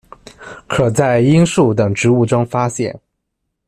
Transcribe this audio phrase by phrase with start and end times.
[0.65, 2.99] 可在罂粟等植物中发现。